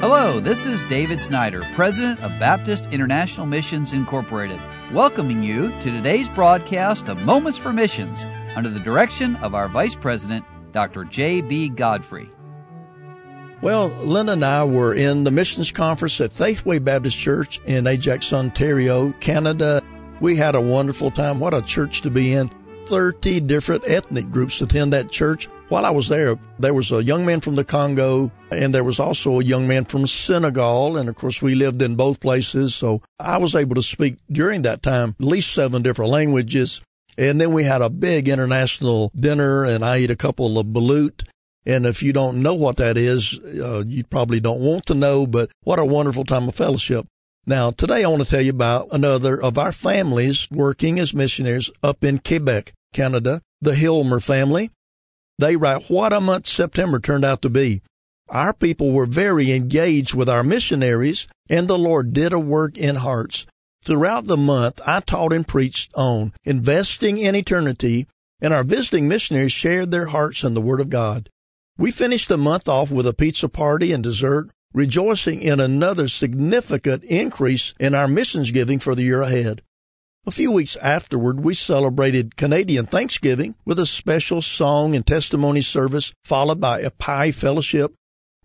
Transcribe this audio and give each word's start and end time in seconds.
Hello, 0.00 0.38
this 0.38 0.64
is 0.64 0.84
David 0.84 1.20
Snyder, 1.20 1.60
President 1.74 2.20
of 2.20 2.30
Baptist 2.38 2.86
International 2.92 3.46
Missions 3.46 3.92
Incorporated, 3.92 4.60
welcoming 4.92 5.42
you 5.42 5.70
to 5.80 5.90
today's 5.90 6.28
broadcast 6.28 7.08
of 7.08 7.20
Moments 7.22 7.58
for 7.58 7.72
Missions 7.72 8.24
under 8.54 8.70
the 8.70 8.78
direction 8.78 9.34
of 9.36 9.56
our 9.56 9.68
Vice 9.68 9.96
President, 9.96 10.44
Dr. 10.70 11.02
J.B. 11.02 11.70
Godfrey. 11.70 12.30
Well, 13.60 13.88
Linda 13.88 14.34
and 14.34 14.44
I 14.44 14.62
were 14.62 14.94
in 14.94 15.24
the 15.24 15.32
missions 15.32 15.72
conference 15.72 16.20
at 16.20 16.32
Faithway 16.32 16.78
Baptist 16.78 17.18
Church 17.18 17.60
in 17.66 17.88
Ajax, 17.88 18.32
Ontario, 18.32 19.10
Canada. 19.18 19.82
We 20.20 20.36
had 20.36 20.54
a 20.54 20.60
wonderful 20.60 21.10
time. 21.10 21.40
What 21.40 21.54
a 21.54 21.60
church 21.60 22.02
to 22.02 22.10
be 22.10 22.34
in. 22.34 22.52
30 22.86 23.40
different 23.40 23.82
ethnic 23.84 24.30
groups 24.30 24.60
attend 24.60 24.92
that 24.92 25.10
church. 25.10 25.48
While 25.68 25.84
I 25.84 25.90
was 25.90 26.08
there, 26.08 26.38
there 26.58 26.72
was 26.72 26.90
a 26.92 27.04
young 27.04 27.26
man 27.26 27.40
from 27.40 27.54
the 27.54 27.64
Congo 27.64 28.32
and 28.50 28.74
there 28.74 28.84
was 28.84 28.98
also 28.98 29.38
a 29.38 29.44
young 29.44 29.68
man 29.68 29.84
from 29.84 30.06
Senegal. 30.06 30.96
And 30.96 31.08
of 31.08 31.16
course, 31.16 31.42
we 31.42 31.54
lived 31.54 31.82
in 31.82 31.94
both 31.94 32.20
places. 32.20 32.74
So 32.74 33.02
I 33.20 33.36
was 33.36 33.54
able 33.54 33.74
to 33.74 33.82
speak 33.82 34.16
during 34.30 34.62
that 34.62 34.82
time 34.82 35.14
at 35.20 35.26
least 35.26 35.52
seven 35.52 35.82
different 35.82 36.10
languages. 36.10 36.80
And 37.18 37.38
then 37.40 37.52
we 37.52 37.64
had 37.64 37.82
a 37.82 37.90
big 37.90 38.28
international 38.28 39.12
dinner 39.14 39.64
and 39.64 39.84
I 39.84 39.96
ate 39.96 40.10
a 40.10 40.16
couple 40.16 40.58
of 40.58 40.66
balut 40.68 41.24
and 41.68 41.84
if 41.84 42.02
you 42.02 42.14
don't 42.14 42.42
know 42.42 42.54
what 42.54 42.78
that 42.78 42.96
is, 42.96 43.38
uh, 43.38 43.84
you 43.86 44.02
probably 44.02 44.40
don't 44.40 44.60
want 44.60 44.86
to 44.86 44.94
know, 44.94 45.26
but 45.26 45.50
what 45.64 45.78
a 45.78 45.84
wonderful 45.84 46.24
time 46.24 46.48
of 46.48 46.54
fellowship. 46.54 47.06
Now, 47.44 47.72
today 47.72 48.04
I 48.04 48.08
want 48.08 48.22
to 48.22 48.28
tell 48.28 48.40
you 48.40 48.50
about 48.50 48.88
another 48.90 49.40
of 49.40 49.58
our 49.58 49.72
families 49.72 50.48
working 50.50 50.98
as 50.98 51.12
missionaries 51.12 51.70
up 51.82 52.02
in 52.02 52.20
Quebec, 52.20 52.72
Canada, 52.94 53.42
the 53.60 53.72
Hilmer 53.72 54.22
family. 54.22 54.70
They 55.38 55.56
write 55.56 55.88
what 55.88 56.12
a 56.12 56.20
month 56.20 56.48
September 56.48 56.98
turned 56.98 57.24
out 57.24 57.42
to 57.42 57.48
be. 57.48 57.82
Our 58.28 58.52
people 58.52 58.92
were 58.92 59.06
very 59.06 59.52
engaged 59.52 60.14
with 60.14 60.28
our 60.28 60.42
missionaries, 60.42 61.28
and 61.48 61.68
the 61.68 61.78
Lord 61.78 62.12
did 62.12 62.32
a 62.32 62.40
work 62.40 62.76
in 62.76 62.96
hearts. 62.96 63.46
Throughout 63.84 64.26
the 64.26 64.36
month, 64.36 64.80
I 64.84 65.00
taught 65.00 65.32
and 65.32 65.46
preached 65.46 65.92
on 65.94 66.32
investing 66.44 67.18
in 67.18 67.34
eternity, 67.34 68.06
and 68.40 68.52
our 68.52 68.64
visiting 68.64 69.08
missionaries 69.08 69.52
shared 69.52 69.90
their 69.90 70.06
hearts 70.06 70.42
in 70.42 70.54
the 70.54 70.60
Word 70.60 70.80
of 70.80 70.90
God. 70.90 71.30
We 71.78 71.92
finished 71.92 72.28
the 72.28 72.36
month 72.36 72.68
off 72.68 72.90
with 72.90 73.06
a 73.06 73.14
pizza 73.14 73.48
party 73.48 73.92
and 73.92 74.02
dessert, 74.02 74.50
rejoicing 74.74 75.40
in 75.40 75.60
another 75.60 76.08
significant 76.08 77.04
increase 77.04 77.72
in 77.78 77.94
our 77.94 78.08
missions 78.08 78.50
giving 78.50 78.78
for 78.80 78.94
the 78.94 79.04
year 79.04 79.22
ahead. 79.22 79.62
A 80.28 80.30
few 80.30 80.52
weeks 80.52 80.76
afterward, 80.76 81.40
we 81.40 81.54
celebrated 81.54 82.36
Canadian 82.36 82.84
Thanksgiving 82.84 83.54
with 83.64 83.78
a 83.78 83.86
special 83.86 84.42
song 84.42 84.94
and 84.94 85.06
testimony 85.06 85.62
service 85.62 86.12
followed 86.22 86.60
by 86.60 86.80
a 86.80 86.90
pie 86.90 87.32
fellowship. 87.32 87.94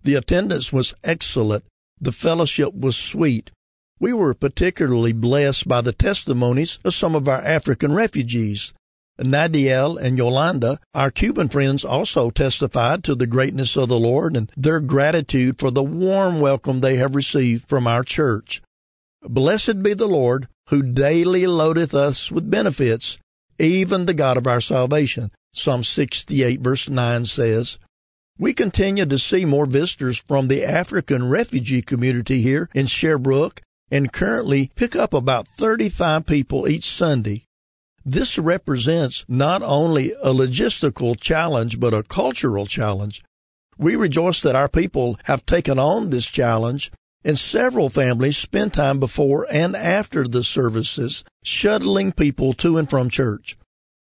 The 0.02 0.16
attendance 0.16 0.72
was 0.72 0.94
excellent. 1.04 1.66
The 2.00 2.14
fellowship 2.14 2.74
was 2.74 2.96
sweet. 2.96 3.52
We 4.00 4.14
were 4.14 4.34
particularly 4.34 5.12
blessed 5.12 5.68
by 5.68 5.82
the 5.82 5.92
testimonies 5.92 6.80
of 6.86 6.94
some 6.94 7.16
of 7.16 7.28
our 7.28 7.42
African 7.42 7.92
refugees. 7.92 8.74
Nadiel 9.20 10.02
and 10.02 10.18
Yolanda, 10.18 10.80
our 10.94 11.12
Cuban 11.12 11.50
friends, 11.50 11.84
also 11.84 12.30
testified 12.30 13.04
to 13.04 13.14
the 13.14 13.28
greatness 13.28 13.76
of 13.76 13.90
the 13.90 14.00
Lord 14.00 14.38
and 14.38 14.50
their 14.56 14.80
gratitude 14.80 15.60
for 15.60 15.70
the 15.70 15.84
warm 15.84 16.40
welcome 16.40 16.80
they 16.80 16.96
have 16.96 17.14
received 17.14 17.68
from 17.68 17.88
our 17.88 18.04
church. 18.04 18.62
Blessed 19.22 19.84
be 19.84 19.94
the 19.94 20.08
Lord, 20.08 20.48
who 20.70 20.82
daily 20.82 21.48
loadeth 21.48 21.94
us 21.94 22.32
with 22.32 22.50
benefits, 22.50 23.20
even 23.60 24.06
the 24.06 24.14
God 24.14 24.38
of 24.38 24.48
our 24.48 24.62
salvation. 24.62 25.32
Psalm 25.54 25.84
68 25.84 26.62
verse 26.62 26.90
9 26.90 27.26
says, 27.26 27.78
we 28.40 28.54
continue 28.54 29.06
to 29.06 29.20
see 29.20 29.46
more 29.46 29.68
visitors 29.68 30.18
from 30.18 30.48
the 30.48 30.66
African 30.66 31.30
refugee 31.30 31.84
community 31.84 32.42
here 32.42 32.68
in 32.74 32.88
Sherbrooke 32.88 33.62
and 33.92 34.12
currently 34.12 34.72
pick 34.76 34.96
up 34.96 35.14
about 35.14 35.48
35 35.48 36.26
people 36.26 36.68
each 36.68 36.86
Sunday. 36.86 37.46
This 38.04 38.40
represents 38.40 39.24
not 39.28 39.62
only 39.62 40.14
a 40.14 40.34
logistical 40.34 41.20
challenge, 41.20 41.80
but 41.80 41.94
a 41.94 42.02
cultural 42.02 42.66
challenge. 42.66 43.24
We 43.78 43.96
rejoice 43.96 44.42
that 44.42 44.56
our 44.56 44.68
people 44.68 45.18
have 45.26 45.46
taken 45.46 45.78
on 45.78 46.10
this 46.10 46.26
challenge 46.26 46.92
and 47.24 47.38
several 47.38 47.90
families 47.90 48.38
spend 48.38 48.74
time 48.74 49.00
before 49.00 49.48
and 49.50 49.76
after 49.76 50.28
the 50.28 50.44
services 50.44 51.24
shuttling 51.44 52.12
people 52.12 52.54
to 52.54 52.78
and 52.78 52.90
from 52.90 53.10
church. 53.10 53.58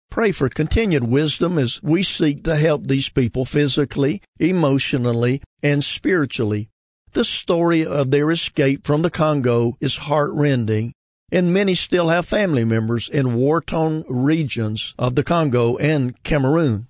Pray 0.10 0.32
for 0.32 0.50
continued 0.50 1.04
wisdom 1.04 1.58
as 1.58 1.82
we 1.84 2.02
seek 2.02 2.44
to 2.44 2.56
help 2.56 2.88
these 2.88 3.10
people 3.10 3.46
physically, 3.46 4.22
emotionally, 4.40 5.42
and 5.62 5.84
spiritually. 5.84 6.70
The 7.12 7.24
story 7.24 7.86
of 7.86 8.12
their 8.12 8.32
escape 8.32 8.86
from 8.86 9.02
the 9.02 9.12
Congo 9.12 9.78
is 9.80 9.98
heartrending 9.98 10.94
and 11.32 11.54
many 11.54 11.76
still 11.76 12.10
have 12.10 12.26
family 12.26 12.66
members 12.66 13.10
in 13.10 13.36
war-torn 13.36 14.04
regions 14.10 14.94
of 14.98 15.16
the 15.16 15.24
Congo 15.24 15.78
and 15.78 16.22
Cameroon. 16.24 16.88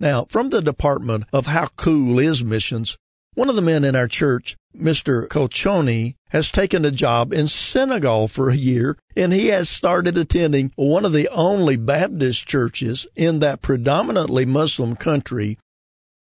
Now, 0.00 0.26
from 0.28 0.50
the 0.50 0.60
Department 0.60 1.24
of 1.32 1.46
How 1.46 1.68
Cool 1.76 2.18
is 2.18 2.42
Missions, 2.42 2.96
one 3.34 3.48
of 3.48 3.56
the 3.56 3.62
men 3.62 3.84
in 3.84 3.94
our 3.94 4.08
church, 4.08 4.56
Mr. 4.76 5.28
Kochoni, 5.28 6.14
has 6.30 6.50
taken 6.50 6.84
a 6.84 6.90
job 6.90 7.32
in 7.32 7.46
Senegal 7.46 8.28
for 8.28 8.50
a 8.50 8.56
year, 8.56 8.96
and 9.16 9.32
he 9.32 9.48
has 9.48 9.68
started 9.68 10.18
attending 10.18 10.72
one 10.76 11.04
of 11.04 11.12
the 11.12 11.28
only 11.28 11.76
Baptist 11.76 12.46
churches 12.46 13.06
in 13.14 13.40
that 13.40 13.62
predominantly 13.62 14.44
Muslim 14.44 14.96
country 14.96 15.58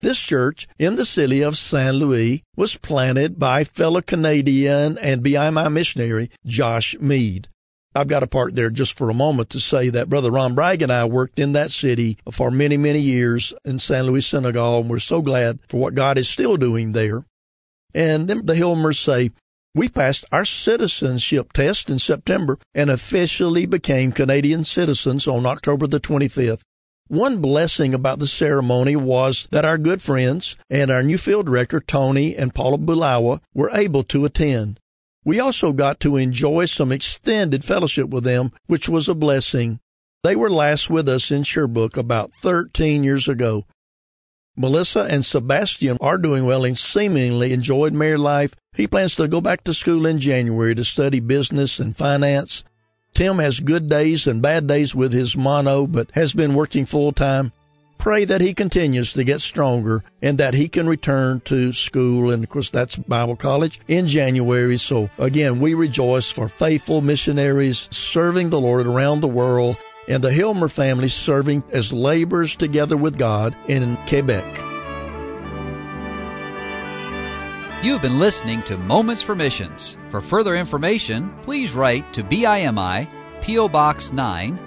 this 0.01 0.19
church 0.19 0.67
in 0.77 0.95
the 0.95 1.05
city 1.05 1.41
of 1.41 1.57
St. 1.57 1.95
Louis 1.95 2.43
was 2.55 2.77
planted 2.77 3.39
by 3.39 3.63
fellow 3.63 4.01
Canadian 4.01 4.97
and 4.99 5.23
BIMI 5.23 5.71
missionary 5.71 6.29
Josh 6.45 6.95
Mead. 6.99 7.49
I've 7.97 8.07
got 8.07 8.19
to 8.19 8.27
part 8.27 8.53
there 8.53 8.69
just 8.69 8.95
for 8.95 9.09
a 9.09 9.15
moment 9.15 9.49
to 9.49 9.59
say 9.59 9.89
that 9.89 10.07
Brother 10.07 10.29
Ron 10.29 10.53
Bragg 10.53 10.83
and 10.83 10.91
I 10.91 11.05
worked 11.05 11.39
in 11.39 11.53
that 11.53 11.71
city 11.71 12.19
for 12.31 12.51
many, 12.51 12.77
many 12.77 12.99
years 12.99 13.55
in 13.65 13.79
St. 13.79 14.05
Louis, 14.05 14.21
Senegal, 14.21 14.81
and 14.81 14.89
we're 14.89 14.99
so 14.99 15.23
glad 15.23 15.57
for 15.67 15.77
what 15.77 15.95
God 15.95 16.19
is 16.19 16.29
still 16.29 16.57
doing 16.57 16.91
there. 16.91 17.25
And 17.95 18.27
then 18.27 18.45
the 18.45 18.53
Hilmers 18.53 19.03
say, 19.03 19.31
we 19.73 19.89
passed 19.89 20.25
our 20.31 20.45
citizenship 20.45 21.53
test 21.53 21.89
in 21.89 21.97
September 21.97 22.59
and 22.75 22.91
officially 22.91 23.65
became 23.65 24.11
Canadian 24.11 24.63
citizens 24.63 25.27
on 25.27 25.47
October 25.47 25.87
the 25.87 25.99
25th. 25.99 26.61
One 27.07 27.39
blessing 27.41 27.95
about 27.95 28.19
the 28.19 28.27
ceremony 28.27 28.95
was 28.95 29.47
that 29.49 29.65
our 29.65 29.79
good 29.79 30.03
friends 30.03 30.55
and 30.69 30.91
our 30.91 31.01
new 31.01 31.17
field 31.17 31.47
director, 31.47 31.79
Tony 31.79 32.35
and 32.35 32.53
Paula 32.53 32.77
Bulawa, 32.77 33.41
were 33.55 33.71
able 33.71 34.03
to 34.03 34.25
attend. 34.25 34.79
We 35.27 35.41
also 35.41 35.73
got 35.73 35.99
to 35.99 36.15
enjoy 36.15 36.67
some 36.67 36.89
extended 36.89 37.65
fellowship 37.65 38.07
with 38.07 38.23
them, 38.23 38.53
which 38.67 38.87
was 38.87 39.09
a 39.09 39.13
blessing. 39.13 39.81
They 40.23 40.37
were 40.37 40.49
last 40.49 40.89
with 40.89 41.09
us 41.09 41.31
in 41.31 41.43
Sherbrooke 41.43 41.97
about 41.97 42.31
13 42.41 43.03
years 43.03 43.27
ago. 43.27 43.65
Melissa 44.55 45.01
and 45.01 45.25
Sebastian 45.25 45.97
are 45.99 46.17
doing 46.17 46.45
well 46.45 46.63
and 46.63 46.77
seemingly 46.77 47.51
enjoyed 47.51 47.91
married 47.91 48.19
life. 48.19 48.55
He 48.71 48.87
plans 48.87 49.15
to 49.15 49.27
go 49.27 49.41
back 49.41 49.65
to 49.65 49.73
school 49.73 50.05
in 50.05 50.19
January 50.19 50.73
to 50.75 50.85
study 50.85 51.19
business 51.19 51.77
and 51.77 51.93
finance. 51.93 52.63
Tim 53.13 53.39
has 53.39 53.59
good 53.59 53.89
days 53.89 54.27
and 54.27 54.41
bad 54.41 54.65
days 54.65 54.95
with 54.95 55.11
his 55.11 55.35
mono, 55.35 55.87
but 55.87 56.09
has 56.11 56.31
been 56.31 56.53
working 56.53 56.85
full 56.85 57.11
time. 57.11 57.51
Pray 57.97 58.25
that 58.25 58.41
he 58.41 58.53
continues 58.53 59.13
to 59.13 59.23
get 59.23 59.41
stronger 59.41 60.03
and 60.21 60.37
that 60.37 60.53
he 60.53 60.69
can 60.69 60.87
return 60.87 61.41
to 61.41 61.73
school. 61.73 62.31
And 62.31 62.43
of 62.43 62.49
course, 62.49 62.69
that's 62.69 62.95
Bible 62.95 63.35
college 63.35 63.79
in 63.87 64.07
January. 64.07 64.77
So 64.77 65.09
again, 65.17 65.59
we 65.59 65.73
rejoice 65.73 66.31
for 66.31 66.47
faithful 66.47 67.01
missionaries 67.01 67.87
serving 67.91 68.49
the 68.49 68.61
Lord 68.61 68.87
around 68.87 69.21
the 69.21 69.27
world 69.27 69.77
and 70.07 70.23
the 70.23 70.29
Hilmer 70.29 70.71
family 70.71 71.09
serving 71.09 71.63
as 71.71 71.91
laborers 71.91 72.55
together 72.55 72.95
with 72.95 73.17
God 73.17 73.55
in 73.67 73.97
Quebec. 74.07 74.45
You've 77.83 78.01
been 78.01 78.19
listening 78.19 78.63
to 78.63 78.77
Moments 78.77 79.21
for 79.21 79.35
Missions. 79.35 79.97
For 80.09 80.19
further 80.19 80.55
information, 80.55 81.31
please 81.43 81.73
write 81.73 82.11
to 82.13 82.23
BIMI, 82.23 83.07
P.O. 83.41 83.69
Box 83.69 84.11
9, 84.11 84.66